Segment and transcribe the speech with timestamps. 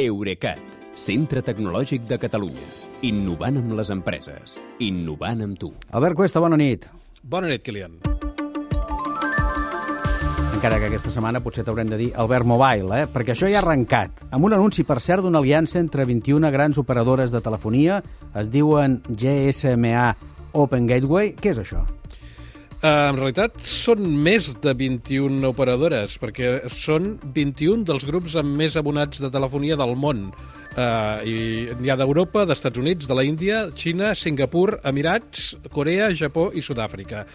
[0.00, 0.60] Eurecat,
[0.96, 2.68] centre tecnològic de Catalunya.
[3.04, 4.56] Innovant amb les empreses.
[4.80, 5.68] Innovant amb tu.
[5.92, 6.86] Albert Cuesta, bona nit.
[7.20, 7.98] Bona nit, Kilian.
[10.56, 13.06] Encara que aquesta setmana potser t'haurem de dir Albert Mobile, eh?
[13.12, 14.24] perquè això ja ha arrencat.
[14.32, 18.02] Amb un anunci, per cert, d'una aliança entre 21 grans operadores de telefonia,
[18.36, 20.10] es diuen GSMA
[20.52, 21.34] Open Gateway.
[21.36, 21.84] Què és això?
[22.80, 28.78] Uh, en realitat són més de 21 operadores, perquè són 21 dels grups amb més
[28.80, 30.30] abonats de telefonia del món.
[30.70, 31.34] Uh, i
[31.76, 37.26] n'hi ha d'Europa, d'Estats Units, de la Índia, Xina, Singapur, Emirats, Corea, Japó i Sud-àfrica.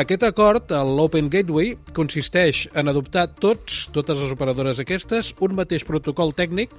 [0.00, 6.32] Aquest acord, l'Open Gateway, consisteix en adoptar tots, totes les operadores aquestes, un mateix protocol
[6.36, 6.72] tècnic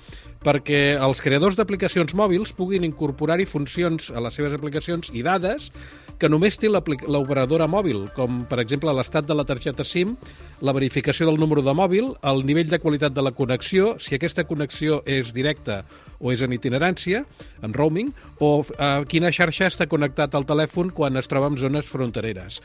[0.47, 5.73] perquè els creadors d'aplicacions mòbils puguin incorporar-hi funcions a les seves aplicacions i dades
[6.17, 10.15] que només té l'operadora mòbil, com per exemple l'estat de la targeta SIM,
[10.65, 14.47] la verificació del número de mòbil, el nivell de qualitat de la connexió, si aquesta
[14.49, 15.83] connexió és directa
[16.17, 17.21] o és en itinerància,
[17.61, 18.09] en roaming,
[18.41, 22.61] o a quina xarxa està connectat al telèfon quan es troba en zones frontereres.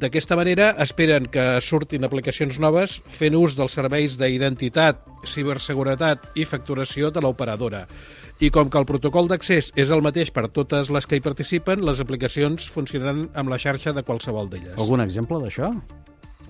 [0.00, 7.10] D'aquesta manera esperen que surtin aplicacions noves fent ús dels serveis d'identitat, ciberseguretat i facturació
[7.10, 7.86] de l'operadora.
[8.40, 11.84] I com que el protocol d'accés és el mateix per totes les que hi participen,
[11.84, 14.78] les aplicacions funcionaran amb la xarxa de qualsevol d'elles.
[14.80, 15.74] Algun exemple d'això?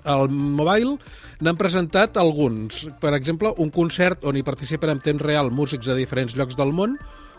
[0.09, 0.97] Al mobile
[1.45, 2.87] n'han presentat alguns.
[3.03, 6.73] Per exemple, un concert on hi participen en temps real músics de diferents llocs del
[6.73, 6.95] món,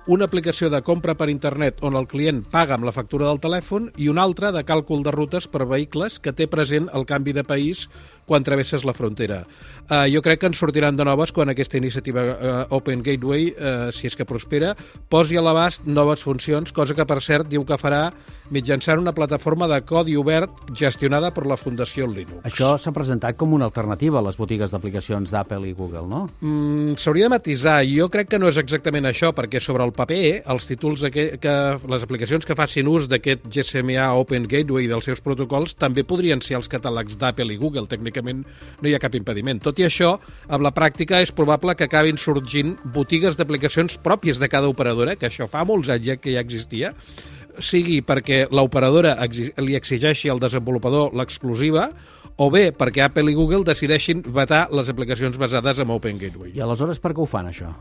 [0.07, 3.91] una aplicació de compra per internet on el client paga amb la factura del telèfon
[4.02, 7.43] i una altra de càlcul de rutes per vehicles que té present el canvi de
[7.45, 7.88] país
[8.25, 9.41] quan travesses la frontera.
[9.89, 13.89] Uh, jo crec que en sortiran de noves quan aquesta iniciativa uh, Open Gateway, uh,
[13.91, 14.71] si és que prospera,
[15.11, 18.05] posi a l'abast noves funcions, cosa que, per cert, diu que farà
[18.52, 22.39] mitjançant una plataforma de codi obert gestionada per la Fundació Linux.
[22.47, 26.25] Això s'ha presentat com una alternativa a les botigues d'aplicacions d'Apple i Google, no?
[26.39, 27.81] Mm, S'hauria de matisar.
[27.88, 31.56] Jo crec que no és exactament això, perquè sobre el paper, els títols que, que
[31.92, 36.42] les aplicacions que facin ús d'aquest GSMA Open Gateway i dels seus protocols també podrien
[36.43, 37.88] ser els catàlegs d'Apple i Google.
[37.92, 39.61] Tècnicament no hi ha cap impediment.
[39.64, 40.15] Tot i això,
[40.48, 45.30] amb la pràctica és probable que acabin sorgint botigues d'aplicacions pròpies de cada operadora, que
[45.30, 46.95] això fa molts anys ja que ja existia,
[47.60, 49.15] sigui perquè l'operadora
[49.60, 51.89] li exigeixi al desenvolupador l'exclusiva
[52.42, 56.55] o bé perquè Apple i Google decideixin vetar les aplicacions basades en Open Gateway.
[56.55, 57.73] I aleshores per què ho fan, això?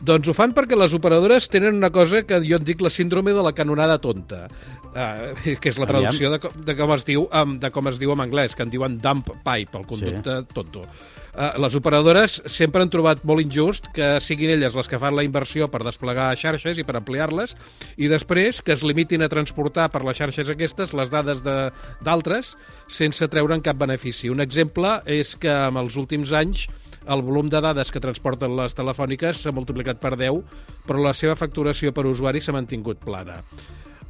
[0.00, 3.34] Doncs ho fan perquè les operadores tenen una cosa que jo en dic la síndrome
[3.36, 4.46] de la canonada tonta,
[4.94, 7.26] uh, que és la traducció de, de, com es diu,
[7.60, 10.54] de com es diu en anglès, que en diuen dump pipe, el conducte sí.
[10.56, 10.86] tonto.
[11.30, 15.22] Uh, les operadores sempre han trobat molt injust que siguin elles les que fan la
[15.22, 17.54] inversió per desplegar xarxes i per ampliar-les
[18.00, 22.56] i després que es limitin a transportar per les xarxes aquestes les dades d'altres
[22.88, 24.32] sense treure'n cap benefici.
[24.32, 26.66] Un exemple és que en els últims anys
[27.08, 30.42] el volum de dades que transporten les telefòniques s'ha multiplicat per 10,
[30.86, 33.40] però la seva facturació per usuari s'ha mantingut plana.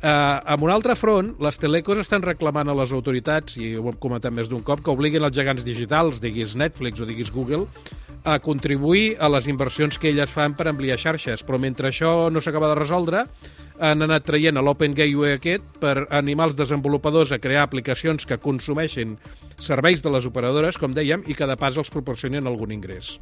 [0.01, 3.99] Eh, amb un altre front, les telecos estan reclamant a les autoritats, i ho hem
[4.01, 7.67] comentat més d'un cop, que obliguin els gegants digitals, diguis Netflix o diguis Google,
[8.25, 11.45] a contribuir a les inversions que elles fan per ampliar xarxes.
[11.45, 13.27] Però mentre això no s'acaba de resoldre,
[13.81, 19.17] han anat traient l'Open Gateway aquest per animar els desenvolupadors a crear aplicacions que consumeixin
[19.61, 23.19] serveis de les operadores, com dèiem, i que de pas els proporcionen algun ingrés.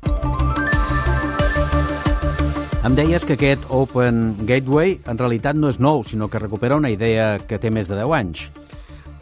[2.86, 6.92] Em deies que aquest Open Gateway en realitat no és nou, sinó que recupera una
[6.94, 8.46] idea que té més de 10 anys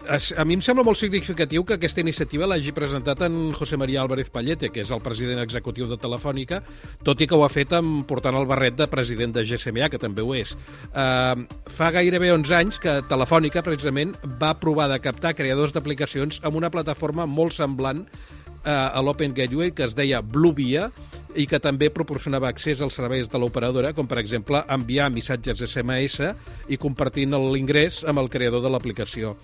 [0.06, 4.30] a mi em sembla molt significatiu que aquesta iniciativa l'hagi presentat en José María Álvarez
[4.30, 6.62] Pallete, que és el president executiu de Telefònica,
[7.06, 10.00] tot i que ho ha fet amb, portant el barret de president de GSMA, que
[10.02, 10.54] també ho és.
[10.92, 16.58] Uh, fa gairebé 11 anys que Telefònica, precisament, va provar de captar creadors d'aplicacions amb
[16.58, 20.90] una plataforma molt semblant uh, a l'Open Gateway, que es deia Bluevia,
[21.36, 26.30] i que també proporcionava accés als serveis de l'operadora, com per exemple enviar missatges SMS
[26.72, 29.36] i compartint l'ingrés amb el creador de l'aplicació.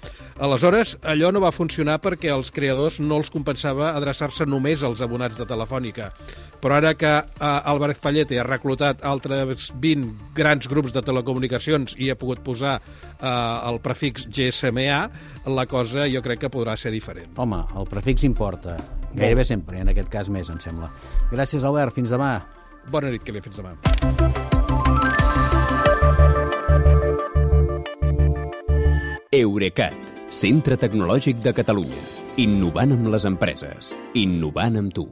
[0.42, 5.38] Aleshores, allò no va funcionar perquè els creadors no els compensava adreçar-se només als abonats
[5.38, 6.12] de Telefònica.
[6.62, 12.10] Però ara que eh, Álvarez Pallete ha reclutat altres 20 grans grups de telecomunicacions i
[12.10, 12.78] ha pogut posar
[13.22, 14.98] eh, el prefix GSMA,
[15.46, 17.30] la cosa jo crec que podrà ser diferent.
[17.38, 18.76] Home, el prefix importa.
[19.14, 20.90] Gairebé sempre, en aquest cas més, em sembla.
[21.32, 21.94] Gràcies, Albert.
[21.94, 22.34] Fins demà.
[22.90, 23.42] Bona nit, Kelly.
[23.44, 23.76] Fins demà.
[29.32, 29.96] Eurecat,
[30.28, 32.04] centre tecnològic de Catalunya.
[32.44, 33.96] Innovant amb les empreses.
[34.12, 35.08] Innovant amb tu.